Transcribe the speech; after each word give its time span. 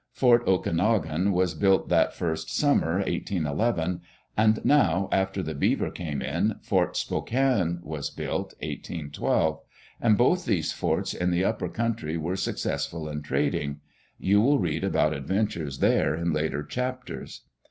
Fort 0.13 0.43
Okanogan 0.47 1.31
was 1.31 1.53
built 1.53 1.87
that 1.89 2.15
first 2.15 2.49
summer, 2.49 2.93
1811, 3.01 4.01
and 4.35 4.59
now, 4.65 5.07
after 5.11 5.43
the 5.43 5.53
Beaver 5.53 5.91
came 5.91 6.23
in, 6.23 6.55
Fort 6.63 6.97
Spokane 6.97 7.77
was 7.83 8.09
built, 8.09 8.55
18 8.61 9.11
12; 9.11 9.59
and 10.01 10.17
both 10.17 10.45
these 10.45 10.71
forts 10.73 11.13
in 11.13 11.29
the 11.29 11.45
upper 11.45 11.69
country 11.69 12.17
were 12.17 12.35
successful 12.35 13.07
in 13.07 13.21
trading. 13.21 13.79
You 14.17 14.41
will 14.41 14.57
read 14.57 14.83
about 14.83 15.13
adven 15.13 15.45
tures 15.45 15.81
there 15.81 16.15
in 16.15 16.33
later 16.33 16.63
chapters. 16.63 17.41